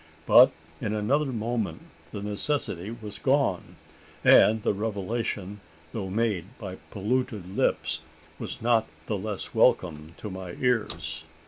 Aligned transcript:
But 0.25 0.51
in 0.81 0.95
another 0.95 1.27
moment 1.27 1.83
the 2.09 2.23
necessity 2.23 2.89
was 2.89 3.19
gone; 3.19 3.75
and 4.25 4.63
the 4.63 4.73
revelation, 4.73 5.59
though 5.93 6.09
made 6.09 6.45
by 6.57 6.77
polluted 6.89 7.55
lips, 7.55 7.99
was 8.39 8.63
not 8.63 8.87
the 9.05 9.15
less 9.19 9.53
welcome 9.53 10.15
to 10.17 10.31
my 10.31 10.53
ears. 10.53 11.23